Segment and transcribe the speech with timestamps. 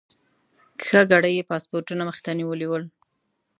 [0.85, 2.83] ښه ګړی یې پاسپورټونه مخې ته نیولي ول.